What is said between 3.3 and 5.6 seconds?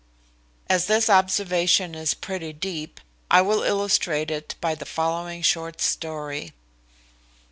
will illustrate it by the following